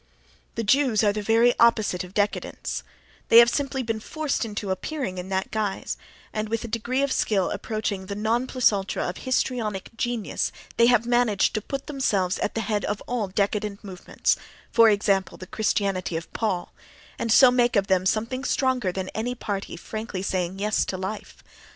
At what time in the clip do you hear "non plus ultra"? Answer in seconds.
8.15-9.07